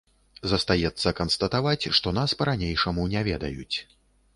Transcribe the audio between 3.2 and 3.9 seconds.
ведаюць.